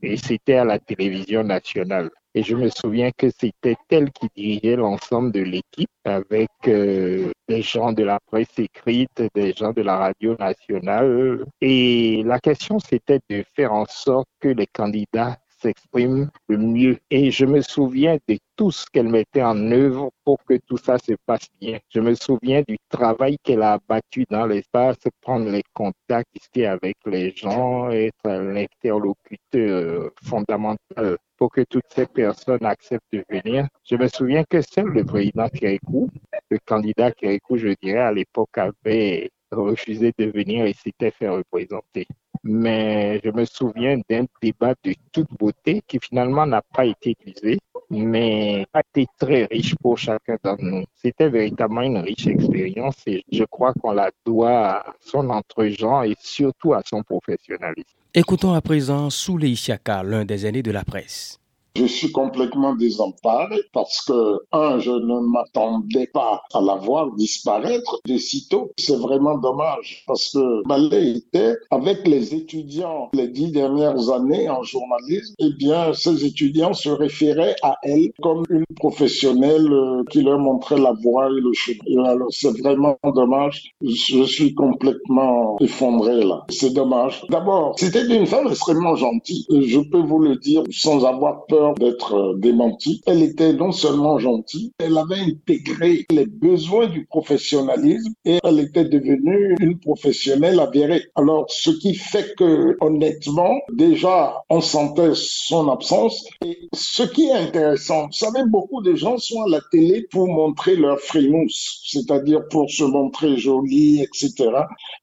et 0.00 0.16
c'était 0.16 0.54
à 0.54 0.64
la 0.64 0.78
télévision 0.78 1.42
nationale. 1.42 2.10
Et 2.34 2.42
je 2.42 2.54
me 2.54 2.68
souviens 2.68 3.10
que 3.16 3.28
c'était 3.30 3.76
elle 3.88 4.10
qui 4.12 4.28
dirigeait 4.36 4.76
l'ensemble 4.76 5.32
de 5.32 5.40
l'équipe 5.40 5.90
avec 6.04 6.50
euh, 6.68 7.32
des 7.48 7.62
gens 7.62 7.92
de 7.92 8.04
la 8.04 8.20
presse 8.20 8.56
écrite, 8.58 9.22
des 9.34 9.52
gens 9.52 9.72
de 9.72 9.82
la 9.82 9.96
radio 9.96 10.36
nationale. 10.38 11.44
Et 11.60 12.22
la 12.24 12.38
question, 12.38 12.78
c'était 12.78 13.20
de 13.28 13.44
faire 13.54 13.72
en 13.72 13.86
sorte 13.86 14.28
que 14.40 14.48
les 14.48 14.66
candidats 14.66 15.38
s'expriment 15.60 16.30
le 16.48 16.58
mieux. 16.58 16.98
Et 17.10 17.30
je 17.30 17.44
me 17.44 17.60
souviens 17.62 18.16
de 18.28 18.38
tout 18.60 18.70
ce 18.70 18.84
qu'elle 18.92 19.08
mettait 19.08 19.42
en 19.42 19.72
œuvre 19.72 20.10
pour 20.22 20.44
que 20.44 20.58
tout 20.66 20.76
ça 20.76 20.98
se 20.98 21.14
passe 21.24 21.48
bien. 21.62 21.78
Je 21.88 21.98
me 21.98 22.14
souviens 22.14 22.62
du 22.68 22.76
travail 22.90 23.38
qu'elle 23.42 23.62
a 23.62 23.72
abattu 23.72 24.26
dans 24.28 24.44
l'espace, 24.44 24.98
prendre 25.22 25.48
les 25.48 25.62
contacts 25.72 26.28
ici 26.36 26.66
avec 26.66 26.98
les 27.06 27.34
gens, 27.34 27.88
être 27.88 28.28
l'interlocuteur 28.28 30.10
fondamental 30.22 31.16
pour 31.38 31.50
que 31.50 31.62
toutes 31.70 31.88
ces 31.88 32.04
personnes 32.04 32.66
acceptent 32.66 33.10
de 33.14 33.24
venir. 33.30 33.66
Je 33.82 33.96
me 33.96 34.08
souviens 34.08 34.44
que 34.44 34.60
seul 34.60 34.88
le 34.88 35.04
président 35.04 35.48
Kérékou, 35.48 36.10
le 36.50 36.58
candidat 36.66 37.12
Kérékou, 37.12 37.56
je 37.56 37.74
dirais, 37.82 38.00
à 38.00 38.12
l'époque 38.12 38.58
avait 38.58 39.30
refusé 39.50 40.12
de 40.18 40.26
venir 40.26 40.66
et 40.66 40.74
s'était 40.74 41.12
fait 41.12 41.30
représenter. 41.30 42.06
Mais 42.42 43.20
je 43.22 43.30
me 43.30 43.44
souviens 43.44 44.00
d'un 44.08 44.24
débat 44.42 44.74
de 44.84 44.94
toute 45.12 45.28
beauté 45.38 45.82
qui 45.86 45.98
finalement 45.98 46.46
n'a 46.46 46.62
pas 46.62 46.86
été 46.86 47.10
utilisé, 47.10 47.58
mais 47.90 48.66
a 48.72 48.80
été 48.80 49.06
très 49.18 49.44
riche 49.46 49.74
pour 49.76 49.98
chacun 49.98 50.36
d'entre 50.42 50.62
nous. 50.62 50.84
C'était 50.94 51.28
véritablement 51.28 51.82
une 51.82 51.98
riche 51.98 52.26
expérience 52.26 52.96
et 53.06 53.24
je 53.30 53.44
crois 53.44 53.72
qu'on 53.74 53.92
la 53.92 54.10
doit 54.24 54.76
à 54.76 54.94
son 55.00 55.28
entre-gens 55.30 56.02
et 56.02 56.14
surtout 56.20 56.72
à 56.72 56.82
son 56.84 57.02
professionnalisme. 57.02 57.96
Écoutons 58.14 58.54
à 58.54 58.60
présent 58.60 59.10
Souley 59.10 59.50
Isiaka, 59.50 60.02
l'un 60.02 60.24
des 60.24 60.46
aînés 60.46 60.62
de 60.62 60.70
la 60.70 60.84
presse. 60.84 61.38
Je 61.76 61.86
suis 61.86 62.10
complètement 62.10 62.74
désemparé 62.74 63.56
parce 63.72 64.02
que, 64.02 64.38
un, 64.52 64.78
je 64.78 64.90
ne 64.90 65.20
m'attendais 65.20 66.08
pas 66.08 66.42
à 66.52 66.60
la 66.60 66.74
voir 66.74 67.12
disparaître 67.14 68.00
de 68.06 68.18
sitôt. 68.18 68.72
C'est 68.76 68.96
vraiment 68.96 69.38
dommage 69.38 70.02
parce 70.06 70.32
que 70.32 70.66
Malé 70.66 71.16
était 71.16 71.54
avec 71.70 72.06
les 72.06 72.34
étudiants 72.34 73.08
les 73.12 73.28
dix 73.28 73.52
dernières 73.52 74.10
années 74.10 74.48
en 74.48 74.62
journalisme. 74.62 75.34
Eh 75.38 75.52
bien, 75.58 75.92
ces 75.94 76.24
étudiants 76.24 76.74
se 76.74 76.88
référaient 76.88 77.56
à 77.62 77.76
elle 77.82 78.10
comme 78.20 78.44
une 78.50 78.64
professionnelle 78.76 79.72
euh, 79.72 80.02
qui 80.10 80.22
leur 80.22 80.38
montrait 80.38 80.78
la 80.78 80.92
voie 80.92 81.26
et 81.26 81.40
le 81.40 81.52
chemin. 81.52 82.04
Alors, 82.04 82.28
c'est 82.30 82.58
vraiment 82.60 82.98
dommage. 83.14 83.72
Je 83.82 84.22
suis 84.24 84.54
complètement 84.54 85.56
effondré 85.60 86.24
là. 86.24 86.44
C'est 86.48 86.72
dommage. 86.72 87.24
D'abord, 87.30 87.74
c'était 87.78 88.06
une 88.06 88.26
femme 88.26 88.48
extrêmement 88.48 88.96
gentille. 88.96 89.46
Je 89.50 89.80
peux 89.80 90.02
vous 90.02 90.18
le 90.18 90.36
dire 90.36 90.62
sans 90.70 91.04
avoir 91.04 91.46
peur 91.46 91.59
d'être 91.78 92.34
démentie. 92.38 93.02
Elle 93.06 93.22
était 93.22 93.52
non 93.52 93.72
seulement 93.72 94.18
gentille, 94.18 94.72
elle 94.78 94.96
avait 94.98 95.20
intégré 95.20 96.06
les 96.10 96.26
besoins 96.26 96.86
du 96.86 97.06
professionnalisme 97.06 98.12
et 98.24 98.38
elle 98.42 98.60
était 98.60 98.84
devenue 98.84 99.54
une 99.60 99.78
professionnelle 99.78 100.60
avérée. 100.60 101.02
Alors, 101.14 101.46
ce 101.48 101.70
qui 101.70 101.94
fait 101.94 102.34
que, 102.36 102.76
honnêtement, 102.80 103.60
déjà, 103.72 104.42
on 104.48 104.60
sentait 104.60 105.12
son 105.14 105.68
absence. 105.70 106.24
Et 106.44 106.68
ce 106.74 107.02
qui 107.02 107.26
est 107.28 107.32
intéressant, 107.32 108.06
vous 108.06 108.12
savez, 108.12 108.42
beaucoup 108.46 108.82
de 108.82 108.94
gens 108.94 109.18
sont 109.18 109.42
à 109.42 109.48
la 109.48 109.60
télé 109.70 110.06
pour 110.10 110.28
montrer 110.28 110.76
leur 110.76 111.00
frimousse, 111.00 111.82
c'est-à-dire 111.86 112.42
pour 112.50 112.70
se 112.70 112.84
montrer 112.84 113.36
jolie, 113.36 114.02
etc. 114.02 114.50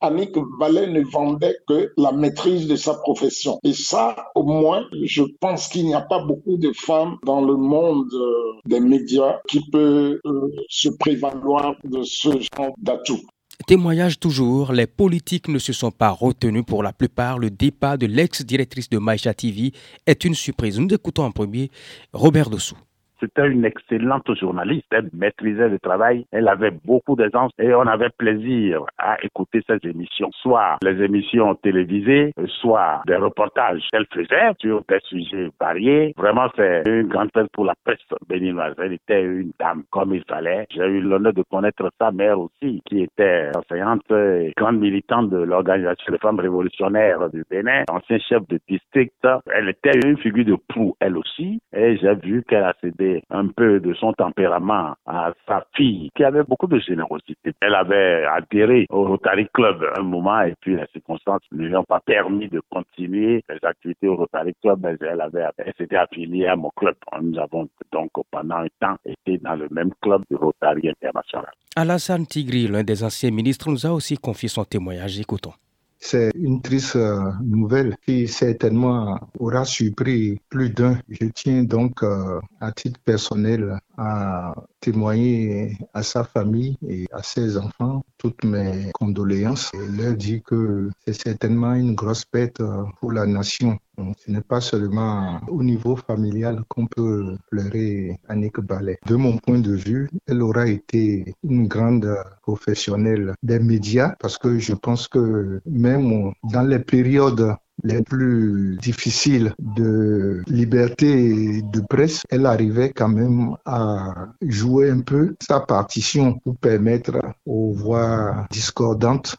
Annick 0.02 0.36
Ballet 0.60 0.88
ne 0.88 1.02
vendait 1.02 1.58
que 1.68 1.92
la 1.98 2.12
maîtrise 2.12 2.68
de 2.68 2.76
sa 2.76 2.94
profession. 2.94 3.60
Et 3.64 3.74
ça, 3.74 4.16
au 4.36 4.44
moins, 4.44 4.86
je 5.04 5.24
pense 5.40 5.68
qu'il 5.68 5.86
n'y 5.86 5.94
a 5.94 6.02
pas 6.02 6.24
beaucoup 6.24 6.47
de 6.48 6.72
femmes 6.74 7.18
dans 7.25 7.42
le 7.42 7.56
monde 7.56 8.10
euh, 8.13 8.60
des 8.66 8.80
médias 8.80 9.39
qui 9.48 9.62
peuvent 9.70 10.20
euh, 10.25 10.51
se 10.70 10.89
prévaloir 10.89 11.75
de 11.84 12.04
ce 12.04 12.30
genre 12.30 12.74
d'atout. 12.77 13.20
Témoignage 13.66 14.20
toujours, 14.20 14.72
les 14.72 14.88
politiques 14.88 15.48
ne 15.48 15.60
se 15.60 15.74
sont 15.74 15.92
pas 15.92 16.10
retenus 16.10 16.63
pour 16.66 16.84
la 16.84 16.94
plupart. 16.94 17.39
Le 17.39 17.50
départ 17.50 17.98
de 17.98 18.06
l'ex-directrice 18.06 18.88
de 18.89 18.98
Maïcha 18.98 19.34
TV 19.34 19.74
est 20.06 20.24
une 20.24 20.36
surprise. 20.36 20.80
Nous 20.80 20.94
écoutons 20.94 21.24
en 21.24 21.32
premier 21.32 21.70
Robert 22.13 22.50
Dossou. 22.50 22.77
C'était 23.20 23.48
une 23.48 23.66
excellente 23.66 24.34
journaliste. 24.36 24.88
Elle 24.92 25.10
maîtrisait 25.14 25.70
le 25.70 25.80
travail. 25.80 26.26
Elle 26.32 26.48
avait 26.48 26.72
beaucoup 26.86 27.16
d'aisance 27.16 27.52
et 27.60 27.74
on 27.74 27.88
avait 27.88 28.10
plaisir 28.18 28.84
à 28.98 29.18
écouter 29.24 29.62
ses 29.68 29.90
émissions, 29.90 30.30
soit 30.42 30.78
les 30.84 31.02
émissions 31.04 31.56
télévisées, 31.56 32.34
soit 32.62 33.02
des 33.08 33.16
reportages 33.16 33.82
qu'elle 33.92 34.06
faisait 34.14 34.52
sur 34.60 34.84
des 34.88 35.00
sujets 35.04 35.50
variés. 35.60 36.14
Vraiment, 36.18 36.48
c'est 36.56 36.84
une 36.86 37.08
grande 37.08 37.30
fête 37.34 37.52
pour 37.54 37.66
la 37.66 37.74
presse 37.84 38.00
béninoise. 38.30 38.76
Elle 38.78 38.94
était 38.94 39.24
une 39.24 39.52
dame 39.60 39.84
comme 39.90 40.14
il 40.14 40.24
fallait. 40.28 40.66
J'ai 40.70 40.86
eu 40.86 41.02
l'honneur 41.02 41.34
de 41.34 41.44
connaître 41.50 41.90
sa 42.00 42.12
mère 42.12 42.40
aussi, 42.40 42.82
qui 42.86 43.04
était 43.04 43.52
enseignante 43.56 44.10
et 44.12 44.54
grande 44.58 44.80
militante 44.80 45.30
de 45.30 45.38
l'organisation 45.38 46.12
des 46.12 46.20
femmes 46.20 46.40
révolutionnaires 46.40 47.30
du 47.30 47.44
Bénin, 47.50 47.84
ancien 47.90 48.20
chef 48.20 48.48
de 48.48 48.60
district. 48.68 49.14
Elle 49.54 49.70
était 49.70 50.00
une 50.06 50.18
figure 50.18 50.46
de 50.46 50.58
proue, 50.68 50.96
elle 51.00 51.18
aussi, 51.18 51.60
et 51.76 51.98
j'ai 51.98 52.16
vu 52.16 52.44
qu'elle 52.48 52.64
a 52.64 52.74
cédé 52.82 53.07
un 53.30 53.48
peu 53.48 53.80
de 53.80 53.94
son 53.94 54.14
tempérament 54.14 54.96
à 55.06 55.34
sa 55.48 55.66
fille, 55.76 56.10
qui 56.16 56.24
avait 56.24 56.44
beaucoup 56.44 56.68
de 56.68 56.80
générosité. 56.80 57.54
Elle 57.62 57.76
avait 57.76 58.26
adhéré 58.26 58.86
au 58.90 59.06
Rotary 59.06 59.48
Club 59.54 59.86
un 59.98 60.04
moment 60.04 60.42
et 60.42 60.54
puis 60.60 60.76
les 60.76 60.86
circonstances 60.94 61.42
ne 61.52 61.68
lui 61.68 61.76
ont 61.76 61.84
pas 61.84 62.00
permis 62.00 62.48
de 62.50 62.62
continuer 62.70 63.44
les 63.50 63.60
activités 63.64 64.08
au 64.08 64.16
Rotary 64.16 64.54
Club, 64.62 64.80
mais 64.84 64.96
elle 65.02 65.22
avait, 65.22 65.46
elle 65.58 65.74
s'était 65.78 65.96
affiliée 65.96 66.48
à 66.48 66.56
mon 66.56 66.72
club. 66.76 66.96
Nous 67.22 67.38
avons 67.40 67.68
donc 67.92 68.12
pendant 68.32 68.58
un 68.58 68.68
temps 68.80 68.98
été 69.06 69.38
dans 69.38 69.56
le 69.56 69.68
même 69.72 69.92
club 70.02 70.24
du 70.30 70.36
Rotary 70.38 70.90
International. 70.90 71.52
Alassane 71.76 72.26
Tigri, 72.26 72.68
l'un 72.68 72.84
des 72.84 73.04
anciens 73.04 73.32
ministres, 73.32 73.70
nous 73.70 73.86
a 73.86 73.92
aussi 73.92 74.18
confié 74.18 74.50
son 74.50 74.64
témoignage. 74.64 75.20
Écoutons. 75.20 75.54
C'est 76.00 76.32
une 76.36 76.62
triste 76.62 76.96
euh, 76.96 77.32
nouvelle 77.44 77.96
qui 78.06 78.27
certainement 78.27 79.20
aura 79.39 79.66
surpris 79.66 80.39
plus 80.50 80.70
d'un. 80.70 81.00
Je 81.10 81.27
tiens 81.34 81.63
donc 81.63 82.04
euh, 82.04 82.39
à 82.62 82.72
titre 82.72 83.00
personnel 83.04 83.80
à 83.98 84.54
témoigner 84.80 85.77
à 85.94 86.04
sa 86.04 86.24
famille 86.24 86.77
et 86.88 87.08
à 87.12 87.24
ses 87.24 87.58
enfants 87.58 88.06
toutes 88.18 88.44
mes 88.44 88.92
condoléances 88.94 89.72
et 89.74 89.98
leur 89.98 90.16
dire 90.16 90.42
que 90.46 90.89
c'est 91.06 91.20
certainement 91.20 91.74
une 91.74 91.96
grosse 91.96 92.25
perte 92.25 92.62
euh, 92.62 92.84
pour 93.00 93.12
la 93.12 93.25
nation. 93.25 93.80
Ce 94.18 94.32
n'est 94.32 94.42
pas 94.42 94.62
seulement 94.62 95.39
au 95.48 95.63
niveau 95.63 95.96
familial 95.96 96.63
qu'on 96.68 96.86
peut 96.86 97.36
pleurer 97.50 98.20
Annick 98.27 98.60
Ballet. 98.60 99.00
De 99.08 99.16
mon 99.16 99.38
point 99.38 99.60
de 99.60 99.74
vue, 99.74 100.10
elle 100.27 100.42
aura 100.42 100.68
été 100.68 101.34
une 101.44 101.68
grande 101.68 102.16
professionnelle 102.44 103.34
des 103.42 103.60
médias 103.60 104.16
parce 104.20 104.38
que 104.38 104.60
je 104.60 104.74
pense 104.74 105.08
que 105.08 105.62
même 105.66 106.32
dans 106.44 106.62
les 106.62 106.80
périodes 106.80 107.56
les 107.84 108.01
plus 108.01 108.77
difficiles 108.82 109.54
de 109.60 110.44
liberté 110.48 111.62
de 111.62 111.82
presse, 111.82 112.24
elle 112.30 112.46
arrivait 112.46 112.92
quand 112.92 113.10
même 113.10 113.56
à 113.66 114.30
jouer 114.42 114.89
un 114.89 115.01
peu 115.01 115.36
sa 115.42 115.60
partition 115.60 116.39
pour 116.39 116.58
permettre 116.58 117.20
aux 117.46 117.74
voix 117.74 118.48
discordantes 118.51 119.36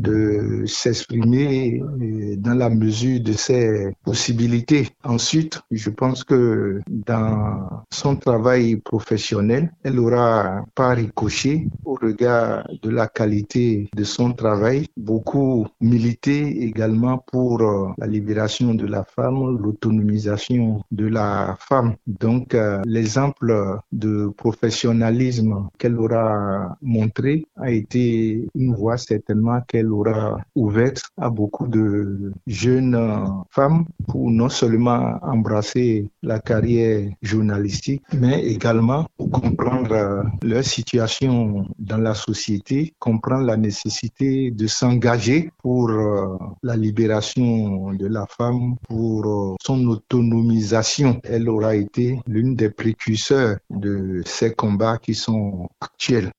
de 0.00 0.64
s'exprimer 0.66 1.82
dans 2.38 2.54
la 2.54 2.70
mesure 2.70 3.20
de 3.20 3.32
ses 3.32 3.92
possibilités. 4.04 4.88
Ensuite, 5.04 5.60
je 5.70 5.90
pense 5.90 6.24
que 6.24 6.80
dans 6.88 7.84
son 7.92 8.16
travail 8.16 8.76
professionnel, 8.76 9.72
elle 9.82 9.98
aura 9.98 10.64
pas 10.74 10.90
ricoché 10.94 11.68
au 11.84 11.94
regard 11.94 12.68
de 12.82 12.90
la 12.90 13.08
qualité 13.08 13.90
de 13.94 14.04
son 14.04 14.32
travail, 14.32 14.86
beaucoup 14.96 15.66
milité 15.80 16.62
également 16.62 17.18
pour 17.18 17.50
pour 17.50 17.62
euh, 17.62 17.88
la 17.98 18.06
libération 18.06 18.74
de 18.74 18.86
la 18.86 19.02
femme, 19.02 19.58
l'autonomisation 19.58 20.82
de 20.90 21.06
la 21.06 21.56
femme. 21.58 21.96
Donc, 22.06 22.54
euh, 22.54 22.80
l'exemple 22.84 23.78
de 23.92 24.28
professionnalisme 24.36 25.68
qu'elle 25.78 25.96
aura 25.98 26.76
montré 26.82 27.46
a 27.56 27.70
été 27.70 28.46
une 28.54 28.74
voie 28.74 28.98
certainement 28.98 29.60
qu'elle 29.66 29.89
aura 29.90 30.38
ouverte 30.54 31.02
à 31.16 31.30
beaucoup 31.30 31.66
de 31.66 32.32
jeunes 32.46 33.44
femmes 33.50 33.84
pour 34.08 34.30
non 34.30 34.48
seulement 34.48 35.18
embrasser 35.22 36.10
la 36.22 36.38
carrière 36.38 37.08
journalistique, 37.22 38.02
mais 38.12 38.42
également 38.44 39.06
pour 39.16 39.30
comprendre 39.30 40.24
leur 40.42 40.64
situation 40.64 41.66
dans 41.78 41.98
la 41.98 42.14
société, 42.14 42.94
comprendre 42.98 43.44
la 43.46 43.56
nécessité 43.56 44.50
de 44.50 44.66
s'engager 44.66 45.50
pour 45.58 45.90
euh, 45.90 46.36
la 46.62 46.76
libération 46.76 47.92
de 47.92 48.06
la 48.06 48.26
femme 48.26 48.76
pour 48.88 49.26
euh, 49.26 49.54
son 49.62 49.86
autonomisation. 49.86 51.20
Elle 51.24 51.48
aura 51.48 51.76
été 51.76 52.20
l'une 52.26 52.54
des 52.54 52.70
précurseurs 52.70 53.58
de 53.70 54.22
ces 54.24 54.52
combats 54.54 54.98
qui 54.98 55.14
sont 55.14 55.68
actuels. 55.80 56.30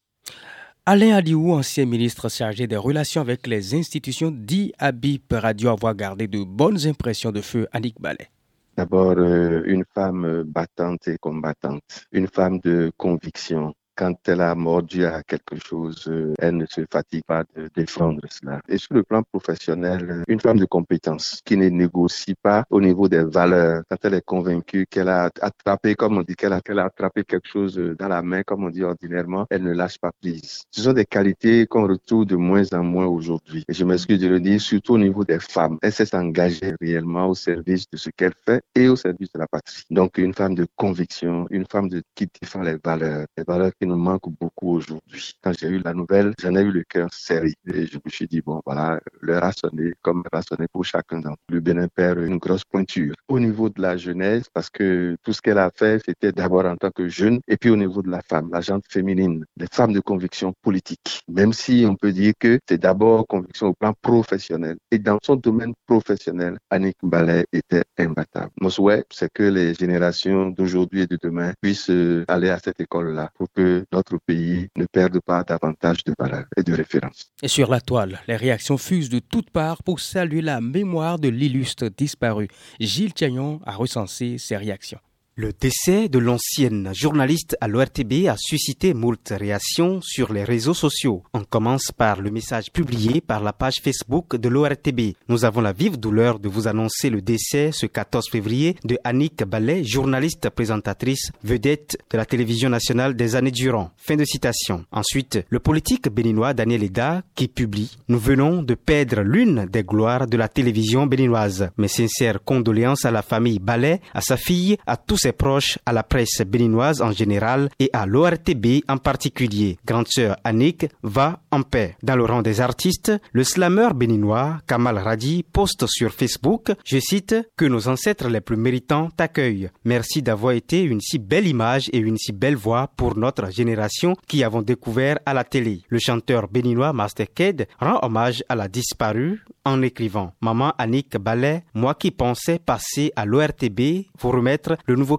Alain 0.88 1.14
Aliou, 1.14 1.52
ancien 1.52 1.86
ministre 1.86 2.28
chargé 2.28 2.66
des 2.66 2.76
relations 2.76 3.22
avec 3.22 3.46
les 3.46 3.76
institutions, 3.76 4.32
dit 4.32 4.74
à 4.80 4.92
BIP 4.92 5.32
Radio 5.32 5.70
avoir 5.70 5.94
gardé 5.94 6.28
de 6.28 6.44
bonnes 6.44 6.88
impressions 6.88 7.32
de 7.32 7.40
feu 7.40 7.68
Annick 7.72 8.02
Ballet. 8.02 8.32
D'abord, 8.76 9.14
euh, 9.20 9.62
une 9.66 9.84
femme 9.94 10.42
battante 10.42 11.08
et 11.08 11.20
combattante, 11.20 11.84
une 12.12 12.28
femme 12.28 12.60
de 12.62 12.92
conviction, 12.98 13.76
quand 14.02 14.16
elle 14.28 14.42
a 14.42 14.56
mordu 14.56 15.06
à 15.06 15.22
quelque 15.22 15.56
chose, 15.64 16.08
euh, 16.08 16.34
elle 16.40 16.58
ne 16.58 16.66
se 16.66 16.82
fatigue 16.92 17.24
pas 17.24 17.44
de 17.56 17.70
défendre 17.76 18.22
cela. 18.32 18.60
Et 18.68 18.80
sur 18.80 18.96
le 18.96 19.04
plan 19.04 19.22
professionnel, 19.22 20.24
une 20.28 20.40
femme 20.40 20.58
de 20.58 20.66
compétence 20.66 21.40
qui 21.46 21.56
ne 21.56 21.70
négocie 21.70 22.34
pas 22.34 22.64
au 22.72 22.82
niveau 22.82 23.08
des 23.08 23.24
valeurs. 23.24 23.84
Quand 23.88 23.98
elle 24.02 24.16
est 24.16 24.26
convaincue 24.26 24.88
qu'elle 24.90 25.10
a 25.10 25.30
attrapé, 25.40 25.94
comme 25.94 26.18
on 26.18 26.24
dit, 26.24 26.36
qu'elle 26.36 26.54
a, 26.54 26.62
attrapé 26.84 27.24
quelque 27.24 27.48
chose 27.48 27.76
dans 28.00 28.08
la 28.08 28.24
main, 28.24 28.42
comme 28.42 28.64
on 28.64 28.72
dit 28.72 28.84
ordinairement, 28.84 29.46
elle 29.52 29.62
ne 29.62 29.72
lâche 29.72 30.00
pas 30.00 30.12
prise. 30.20 30.64
Ce 30.72 30.82
sont 30.82 30.94
des 30.94 31.06
qualités 31.06 31.68
qu'on 31.68 31.88
retrouve 31.88 32.26
de 32.26 32.36
moins 32.36 32.64
en 32.74 32.84
moins 32.84 33.06
aujourd'hui. 33.06 33.64
Et 33.70 33.74
je 33.74 33.86
m'excuse 33.86 34.20
de 34.20 34.30
le 34.30 34.40
dire, 34.40 34.60
surtout 34.60 34.96
au 34.96 34.98
niveau 34.98 35.24
des 35.24 35.40
femmes. 35.40 35.78
Elle 35.84 35.94
s'est 35.94 36.16
engagée 36.16 36.74
réellement 36.82 37.28
au 37.28 37.36
service 37.36 37.88
de 37.92 37.98
ce 37.98 38.10
qu'elle 38.10 38.34
fait 38.48 38.64
et 38.74 38.88
au 38.88 38.96
service 38.96 39.32
de 39.32 39.38
la 39.38 39.46
patrie. 39.46 39.84
Donc, 39.92 40.18
une 40.18 40.34
femme 40.34 40.56
de 40.56 40.66
conviction, 40.76 41.46
une 41.52 41.68
femme 41.68 41.88
qui 42.16 42.28
défend 42.42 42.64
les 42.64 42.78
valeurs, 42.84 43.28
les 43.38 43.44
valeurs 43.44 43.72
qui 43.80 43.91
manque 43.96 44.30
beaucoup 44.40 44.76
aujourd'hui. 44.76 45.34
Quand 45.42 45.54
j'ai 45.58 45.68
eu 45.68 45.80
la 45.80 45.94
nouvelle, 45.94 46.34
j'en 46.42 46.56
ai 46.56 46.62
eu 46.62 46.72
le 46.72 46.84
cœur 46.84 47.10
serré 47.12 47.54
et 47.66 47.86
je 47.86 47.98
me 48.04 48.10
suis 48.10 48.28
dit, 48.28 48.42
bon, 48.42 48.62
voilà, 48.66 49.00
l'heure 49.22 49.44
a 49.44 49.52
sonné 49.52 49.94
comme 50.02 50.24
elle 50.32 50.40
a 50.40 50.42
sonné 50.42 50.68
pour 50.72 50.86
chacun 50.86 51.20
d'entre 51.20 51.40
Le 51.50 51.60
Bénin 51.60 51.88
perd 51.88 52.20
une 52.20 52.38
grosse 52.38 52.64
pointure. 52.64 53.14
Au 53.28 53.40
niveau 53.40 53.70
de 53.70 53.82
la 53.82 53.98
jeunesse, 53.98 54.46
parce 54.54 54.70
que 54.70 55.16
tout 55.24 55.34
ce 55.34 55.42
qu'elle 55.42 55.58
a 55.58 55.72
fait, 55.74 56.02
c'était 56.06 56.32
d'abord 56.32 56.66
en 56.66 56.76
tant 56.76 56.92
que 56.92 57.08
jeune 57.08 57.40
et 57.48 57.58
puis 57.58 57.70
au 57.70 57.76
niveau 57.76 58.02
de 58.02 58.10
la 58.10 58.22
femme, 58.22 58.50
la 58.52 58.62
gente 58.62 58.84
féminine, 58.90 59.46
les 59.58 59.68
femmes 59.72 59.94
de 59.94 60.00
conviction 60.00 60.54
politique. 60.62 61.22
Même 61.28 61.54
si 61.54 61.86
on 61.88 61.96
peut 61.96 62.12
dire 62.12 62.34
que 62.40 62.60
c'est 62.68 62.80
d'abord 62.80 63.28
conviction 63.28 63.68
au 63.68 63.74
plan 63.74 63.94
professionnel. 64.02 64.78
Et 64.92 65.00
dans 65.00 65.20
son 65.22 65.36
domaine 65.36 65.74
professionnel, 65.86 66.58
Annick 66.70 66.98
Ballet 67.04 67.46
était 67.54 67.84
imbattable. 67.98 68.52
Mon 68.60 68.70
souhait, 68.70 69.06
c'est 69.12 69.32
que 69.32 69.44
les 69.44 69.74
générations 69.74 70.50
d'aujourd'hui 70.50 71.02
et 71.02 71.08
de 71.08 71.18
demain 71.22 71.54
puissent 71.62 71.92
aller 72.28 72.50
à 72.50 72.60
cette 72.60 72.80
école-là 72.80 73.30
pour 73.36 73.48
que 73.54 73.71
notre 73.92 74.18
pays 74.26 74.68
ne 74.78 74.86
perde 74.86 75.20
pas 75.20 75.44
davantage 75.44 76.04
de 76.04 76.14
valeur 76.18 76.46
et 76.58 76.64
de 76.64 76.74
référence. 76.74 77.32
Et 77.42 77.48
sur 77.48 77.70
la 77.70 77.82
toile, 77.82 78.20
les 78.28 78.36
réactions 78.36 78.78
fusent 78.78 79.10
de 79.10 79.20
toutes 79.20 79.50
parts 79.50 79.84
pour 79.84 80.00
saluer 80.00 80.42
la 80.42 80.62
mémoire 80.62 81.20
de 81.20 81.30
l'illustre 81.30 81.88
disparu. 81.90 82.48
Gilles 82.80 83.14
Tiagnon 83.14 83.60
a 83.66 83.74
recensé 83.74 84.38
ces 84.38 84.58
réactions. 84.58 85.00
Le 85.38 85.54
décès 85.54 86.10
de 86.10 86.20
l'ancienne 86.20 86.92
journaliste 86.94 87.56
à 87.62 87.70
l'ORTB 87.70 88.28
a 88.28 88.36
suscité 88.38 88.94
moult 88.94 89.32
réactions 89.32 90.02
sur 90.02 90.34
les 90.34 90.44
réseaux 90.44 90.74
sociaux. 90.74 91.24
On 91.34 91.46
commence 91.46 91.94
par 91.96 92.20
le 92.20 92.32
message 92.32 92.70
publié 92.70 93.22
par 93.22 93.42
la 93.42 93.54
page 93.54 93.76
Facebook 93.82 94.36
de 94.36 94.50
l'ORTB. 94.50 95.14
Nous 95.30 95.46
avons 95.46 95.62
la 95.62 95.72
vive 95.72 95.98
douleur 95.98 96.38
de 96.38 96.50
vous 96.50 96.68
annoncer 96.68 97.10
le 97.10 97.22
décès 97.22 97.72
ce 97.72 97.86
14 97.86 98.30
février 98.30 98.76
de 98.84 98.98
Annick 99.06 99.46
Ballet, 99.46 99.86
journaliste 99.86 100.50
présentatrice 100.50 101.32
vedette 101.46 101.98
de 102.10 102.18
la 102.18 102.26
télévision 102.26 102.68
nationale 102.70 103.16
des 103.16 103.38
années 103.38 103.52
durant. 103.52 103.92
Fin 103.96 104.18
de 104.18 104.26
citation. 104.26 104.84
Ensuite, 104.92 105.46
le 105.50 105.60
politique 105.60 106.10
béninois 106.10 106.54
Daniel 106.54 106.84
Eda 106.84 107.24
qui 107.36 107.48
publie 107.48 107.98
Nous 108.10 108.20
venons 108.20 108.64
de 108.64 108.74
perdre 108.74 109.22
l'une 109.22 109.66
des 109.68 109.84
gloires 109.84 110.28
de 110.28 110.36
la 110.36 110.50
télévision 110.50 111.08
béninoise. 111.08 111.70
Mes 111.78 111.88
sincères 111.88 112.44
condoléances 112.44 113.06
à 113.06 113.12
la 113.12 113.22
famille 113.22 113.60
Ballet, 113.60 114.02
à 114.14 114.20
sa 114.20 114.36
fille, 114.36 114.76
à 114.86 114.98
tous 114.98 115.21
ses 115.22 115.32
proches, 115.32 115.78
à 115.86 115.94
la 115.94 116.04
presse 116.04 116.42
béninoise 116.42 117.02
en 117.02 117.12
général 117.12 117.70
et 117.80 117.90
à 117.94 118.06
l'ORTB 118.06 118.82
en 118.88 118.98
particulier. 118.98 119.78
Grande 119.86 120.08
sœur 120.08 120.38
Annick 120.44 120.88
va 121.04 121.40
en 121.52 121.62
paix. 121.62 121.96
Dans 122.02 122.16
le 122.16 122.26
rang 122.26 122.42
des 122.42 122.62
artistes, 122.62 123.12
le 123.32 123.44
slammer 123.44 123.90
béninois 123.96 124.58
Kamal 124.68 124.98
Radi 124.98 125.44
poste 125.44 125.86
sur 125.88 126.12
Facebook, 126.12 126.72
je 126.86 127.00
cite, 127.00 127.36
que 127.56 127.66
nos 127.66 127.88
ancêtres 127.88 128.30
les 128.30 128.42
plus 128.42 128.58
méritants 128.58 129.10
t'accueillent. 129.16 129.70
Merci 129.86 130.22
d'avoir 130.22 130.54
été 130.54 130.82
une 130.82 131.02
si 131.02 131.20
belle 131.20 131.48
image 131.48 131.90
et 131.94 132.00
une 132.00 132.18
si 132.18 132.32
belle 132.32 132.56
voix 132.56 132.90
pour 132.96 133.18
notre 133.18 133.52
génération 133.52 134.16
qui 134.28 134.44
avons 134.44 134.62
découvert 134.62 135.20
à 135.26 135.34
la 135.34 135.44
télé. 135.44 135.82
Le 135.90 136.00
chanteur 136.00 136.48
béninois 136.48 136.94
Master 136.94 137.28
Ked 137.34 137.68
rend 137.80 138.00
hommage 138.02 138.44
à 138.50 138.56
la 138.56 138.68
disparue 138.68 139.44
en 139.66 139.82
écrivant 139.82 140.34
Maman 140.42 140.74
Annick 140.78 141.18
Ballet, 141.18 141.64
moi 141.74 141.94
qui 141.94 142.12
pensais 142.12 142.60
passer 142.60 143.12
à 143.16 143.26
l'ORTB 143.26 144.08
pour 144.18 144.34
remettre 144.34 144.78
le 144.88 144.96
nouveau 144.96 145.11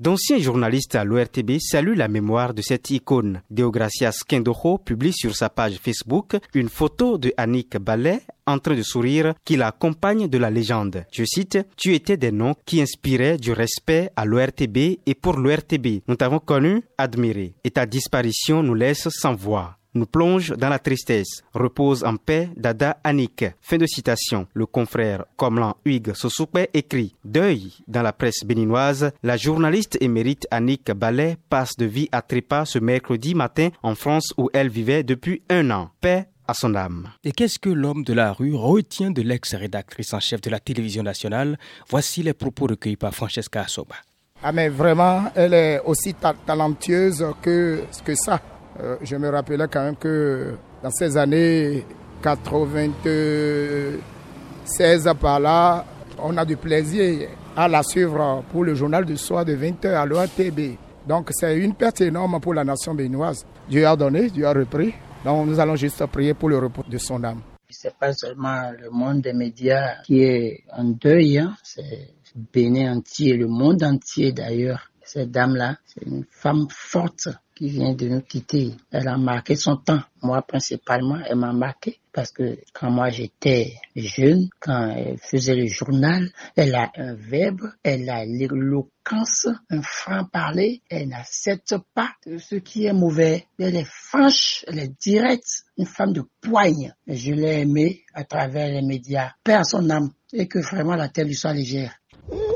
D'anciens 0.00 0.38
journalistes 0.38 0.94
à 0.94 1.04
l'ORTB 1.04 1.58
saluent 1.58 1.94
la 1.94 2.08
mémoire 2.08 2.54
de 2.54 2.62
cette 2.62 2.90
icône. 2.90 3.42
Deogracias 3.50 4.20
Kendoho 4.26 4.78
publie 4.78 5.12
sur 5.12 5.34
sa 5.34 5.48
page 5.48 5.78
Facebook 5.82 6.36
une 6.54 6.68
photo 6.68 7.18
de 7.18 7.32
Annick 7.36 7.76
Ballet 7.78 8.20
en 8.46 8.58
train 8.58 8.74
de 8.74 8.82
sourire 8.82 9.34
qui 9.44 9.56
l'accompagne 9.56 10.28
de 10.28 10.38
la 10.38 10.50
légende. 10.50 11.04
Je 11.12 11.24
cite, 11.24 11.58
Tu 11.76 11.94
étais 11.94 12.16
des 12.16 12.32
noms 12.32 12.54
qui 12.66 12.82
inspiraient 12.82 13.38
du 13.38 13.52
respect 13.52 14.10
à 14.16 14.24
l'ORTB 14.24 14.76
et 15.06 15.14
pour 15.14 15.38
l'ORTB. 15.38 16.02
Nous 16.08 16.16
t'avons 16.16 16.38
connu, 16.38 16.82
admiré. 16.98 17.54
Et 17.64 17.70
ta 17.70 17.86
disparition 17.86 18.62
nous 18.62 18.74
laisse 18.74 19.08
sans 19.10 19.34
voix 19.34 19.78
nous 19.94 20.06
plonge 20.06 20.50
dans 20.50 20.68
la 20.68 20.78
tristesse. 20.78 21.42
Repose 21.52 22.04
en 22.04 22.16
paix 22.16 22.50
Dada 22.56 22.98
Annick. 23.04 23.44
Fin 23.60 23.78
de 23.78 23.86
citation. 23.86 24.46
Le 24.54 24.66
confrère 24.66 25.24
Comlan 25.36 25.76
Hugues 25.84 26.14
Sosoupe 26.14 26.58
écrit 26.74 27.14
Deuil 27.24 27.72
dans 27.88 28.02
la 28.02 28.12
presse 28.12 28.44
béninoise. 28.44 29.12
La 29.22 29.36
journaliste 29.36 29.98
émérite 30.00 30.46
Annick 30.50 30.90
Ballet 30.92 31.36
passe 31.48 31.76
de 31.76 31.86
vie 31.86 32.08
à 32.12 32.22
trépas 32.22 32.64
ce 32.64 32.78
mercredi 32.78 33.34
matin 33.34 33.70
en 33.82 33.94
France 33.94 34.32
où 34.36 34.50
elle 34.52 34.68
vivait 34.68 35.02
depuis 35.02 35.42
un 35.48 35.70
an. 35.70 35.90
Paix 36.00 36.28
à 36.46 36.54
son 36.54 36.74
âme. 36.74 37.08
Et 37.24 37.32
qu'est-ce 37.32 37.58
que 37.58 37.70
l'homme 37.70 38.04
de 38.04 38.12
la 38.12 38.32
rue 38.32 38.54
retient 38.54 39.10
de 39.10 39.22
l'ex-rédactrice 39.22 40.12
en 40.12 40.20
chef 40.20 40.40
de 40.40 40.50
la 40.50 40.58
télévision 40.58 41.02
nationale? 41.02 41.58
Voici 41.88 42.22
les 42.22 42.34
propos 42.34 42.66
recueillis 42.66 42.96
par 42.96 43.14
Francesca 43.14 43.62
Assoba. 43.62 43.94
Ah 44.42 44.50
mais 44.50 44.68
vraiment, 44.68 45.30
elle 45.36 45.54
est 45.54 45.80
aussi 45.84 46.14
talentueuse 46.14 47.24
que, 47.40 47.84
que 48.04 48.14
ça. 48.16 48.40
Euh, 48.80 48.96
je 49.02 49.16
me 49.16 49.28
rappelais 49.28 49.58
quand 49.70 49.84
même 49.84 49.96
que 49.96 50.54
dans 50.82 50.90
ces 50.90 51.16
années 51.16 51.84
96 52.22 55.10
par 55.20 55.40
là, 55.40 55.84
on 56.18 56.36
a 56.36 56.44
du 56.44 56.56
plaisir 56.56 57.28
à 57.56 57.68
la 57.68 57.82
suivre 57.82 58.44
pour 58.50 58.64
le 58.64 58.74
journal 58.74 59.04
du 59.04 59.16
soir 59.16 59.44
de 59.44 59.54
20h 59.54 59.94
à 59.94 60.06
l'OATB. 60.06 60.76
Donc 61.06 61.28
c'est 61.32 61.56
une 61.58 61.74
perte 61.74 62.00
énorme 62.00 62.40
pour 62.40 62.54
la 62.54 62.64
nation 62.64 62.94
béninoise. 62.94 63.44
Dieu 63.68 63.86
a 63.86 63.96
donné, 63.96 64.30
Dieu 64.30 64.46
a 64.46 64.52
repris. 64.52 64.94
Donc 65.24 65.46
nous 65.46 65.60
allons 65.60 65.76
juste 65.76 66.04
prier 66.06 66.34
pour 66.34 66.48
le 66.48 66.58
repos 66.58 66.84
de 66.88 66.98
son 66.98 67.22
âme. 67.24 67.40
C'est 67.68 67.96
pas 67.96 68.12
seulement 68.12 68.70
le 68.78 68.90
monde 68.90 69.22
des 69.22 69.32
médias 69.32 70.02
qui 70.04 70.22
est 70.22 70.64
en 70.72 70.84
deuil, 70.84 71.38
hein. 71.38 71.56
c'est 71.62 72.10
Bénin 72.52 72.96
entier, 72.96 73.36
le 73.36 73.46
monde 73.46 73.82
entier 73.82 74.32
d'ailleurs. 74.32 74.90
Cette 75.04 75.30
dame-là, 75.30 75.76
c'est 75.84 76.06
une 76.06 76.24
femme 76.30 76.66
forte 76.70 77.28
qui 77.62 77.68
vient 77.68 77.94
de 77.94 78.08
nous 78.08 78.22
quitter. 78.22 78.72
Elle 78.90 79.06
a 79.06 79.16
marqué 79.16 79.54
son 79.54 79.76
temps. 79.76 80.00
Moi, 80.20 80.42
principalement, 80.42 81.18
elle 81.24 81.36
m'a 81.36 81.52
marqué 81.52 82.00
parce 82.12 82.32
que 82.32 82.58
quand 82.72 82.90
moi 82.90 83.08
j'étais 83.10 83.74
jeune, 83.94 84.48
quand 84.58 84.88
elle 84.88 85.16
faisait 85.18 85.54
le 85.54 85.66
journal, 85.68 86.28
elle 86.56 86.74
a 86.74 86.90
un 86.96 87.14
verbe, 87.14 87.60
elle 87.84 88.10
a 88.10 88.24
l'éloquence, 88.24 89.46
un 89.70 89.80
franc-parler, 89.80 90.82
elle 90.90 91.10
n'accepte 91.10 91.76
pas 91.94 92.08
ce 92.26 92.56
qui 92.56 92.86
est 92.86 92.92
mauvais. 92.92 93.46
Elle 93.60 93.76
est 93.76 93.88
franche, 93.88 94.64
elle 94.66 94.80
est 94.80 95.00
directe, 95.00 95.62
une 95.78 95.86
femme 95.86 96.14
de 96.14 96.24
poigne. 96.40 96.92
Je 97.06 97.30
l'ai 97.30 97.60
aimée 97.60 98.02
à 98.12 98.24
travers 98.24 98.72
les 98.72 98.82
médias. 98.82 99.30
Père 99.44 99.64
son 99.64 99.88
âme 99.88 100.10
et 100.32 100.48
que 100.48 100.58
vraiment 100.58 100.96
la 100.96 101.08
terre 101.08 101.26
lui 101.26 101.36
soit 101.36 101.52
légère. 101.52 101.94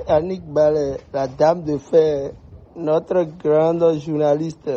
Annick 0.09 0.43
Ballet, 0.45 0.97
la 1.13 1.29
dame 1.29 1.63
de 1.63 1.79
fer, 1.79 2.33
notre 2.75 3.23
grande 3.23 4.01
journaliste 4.01 4.69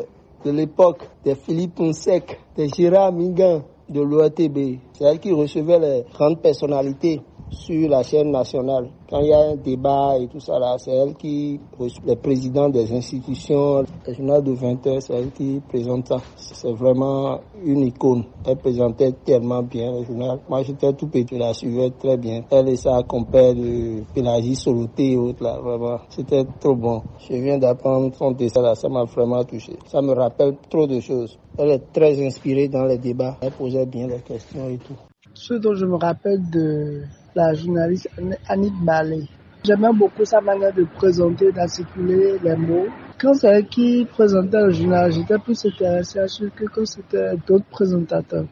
de 0.46 0.52
l'époque, 0.52 1.08
de 1.26 1.34
Philippe 1.34 1.76
Ponsec, 1.76 2.40
de 2.58 2.66
Gérard 2.66 3.12
Mingan, 3.12 3.64
de 3.90 4.02
l'OATB. 4.02 4.80
C'est 4.94 5.04
elle 5.06 5.20
qui 5.20 5.32
recevait 5.32 5.80
les 5.80 6.04
grandes 6.14 6.42
personnalités 6.42 7.22
sur 7.50 7.90
la 7.90 8.04
chaîne 8.04 8.32
nationale. 8.32 8.90
Quand 9.10 9.20
il 9.20 9.28
y 9.28 9.34
a 9.34 9.40
un 9.52 9.56
débat 9.56 10.18
et 10.20 10.28
tout 10.28 10.40
ça 10.40 10.60
là, 10.60 10.76
c'est 10.78 10.92
elle 10.92 11.16
qui, 11.16 11.60
les 12.06 12.16
présidents 12.16 12.70
des 12.70 12.92
institutions, 12.94 13.84
le 14.08 14.14
journal 14.14 14.44
de 14.44 14.52
20 14.52 14.88
heures, 14.88 15.02
c'est 15.02 15.14
elle 15.14 15.32
qui 15.32 15.62
présente 15.68 16.08
ça. 16.08 16.18
C'est 16.36 16.72
vraiment 16.72 17.40
une 17.64 17.82
icône. 17.82 18.24
Elle 18.46 18.58
présentait 18.58 19.14
tellement 19.26 19.64
bien 19.64 19.92
le 19.92 20.04
journal. 20.04 20.40
Moi 20.48 20.64
j'étais 20.64 20.94
tout 20.94 21.08
petit, 21.08 21.36
je 21.36 21.40
la 21.40 21.54
suivais 21.54 21.90
très 21.92 22.18
bien. 22.18 22.42
Elle 22.52 22.70
et 22.70 22.76
sa 22.76 23.02
compère 23.04 23.56
de 23.56 24.04
Pélagie 24.14 24.56
Soloté 24.56 25.14
et 25.14 25.18
autres 25.18 25.44
là, 25.44 25.60
vraiment. 25.60 26.00
C'était 26.10 26.46
trop 26.60 26.76
bon. 26.76 27.02
Je 27.30 27.36
viens 27.36 27.58
d'apprendre 27.58 28.14
son 28.16 28.32
dessin 28.32 28.62
là, 28.62 28.76
ça 28.76 28.90
m'a 28.90 29.04
vraiment 29.06 29.44
touché. 29.44 29.74
Ça 29.88 30.02
me 30.02 30.14
rappelle 30.14 30.56
trop 30.70 30.88
de 30.88 31.00
choses. 31.00 31.38
Elle 31.58 31.72
est 31.72 31.92
très 31.92 32.26
inspirée 32.26 32.68
dans 32.68 32.86
les 32.86 32.98
débats. 32.98 33.38
Elle 33.42 33.52
posait 33.52 33.86
bien 33.86 34.08
les 34.08 34.20
questions 34.20 34.70
et 34.70 34.78
tout. 34.78 34.96
Ce 35.34 35.54
dont 35.54 35.74
je 35.74 35.86
me 35.86 35.96
rappelle 35.96 36.50
de 36.50 37.04
la 37.36 37.54
journaliste 37.54 38.10
Annick 38.48 38.74
Ballet. 38.84 39.28
J'aimais 39.64 39.94
beaucoup 39.94 40.24
sa 40.24 40.40
manière 40.40 40.74
de 40.74 40.84
présenter, 40.84 41.52
d'articuler 41.52 42.40
les 42.44 42.56
mots. 42.56 42.88
Quand 43.20 43.34
c'est 43.34 43.48
elle 43.48 43.68
qui 43.68 44.08
présentait 44.10 44.62
le 44.62 44.72
journal, 44.72 45.12
j'étais 45.12 45.38
plus 45.38 45.66
intéressé 45.66 46.20
à 46.20 46.28
ce 46.28 46.46
que 46.46 46.66
quand 46.66 46.86
c'était 46.86 47.36
d'autres 47.46 47.66
présentateurs. 47.70 48.46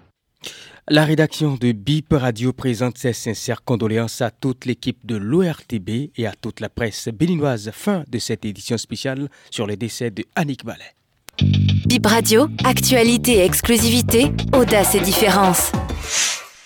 La 0.89 1.03
rédaction 1.03 1.55
de 1.55 1.73
BIP 1.73 2.13
Radio 2.13 2.53
présente 2.53 2.97
ses 2.97 3.11
sincères 3.11 3.63
condoléances 3.63 4.21
à 4.21 4.31
toute 4.31 4.65
l'équipe 4.65 5.05
de 5.05 5.17
l'ORTB 5.17 6.11
et 6.15 6.27
à 6.27 6.31
toute 6.31 6.61
la 6.61 6.69
presse 6.69 7.09
béninoise. 7.09 7.71
Fin 7.73 8.03
de 8.09 8.19
cette 8.19 8.45
édition 8.45 8.77
spéciale 8.77 9.27
sur 9.51 9.67
le 9.67 9.75
décès 9.75 10.11
de 10.11 10.23
Annick 10.35 10.63
Ballet. 10.63 10.93
BIP 11.87 12.05
Radio, 12.05 12.47
actualité 12.63 13.39
et 13.39 13.45
exclusivité, 13.45 14.31
audace 14.53 14.95
et 14.95 15.01
différence. 15.01 15.71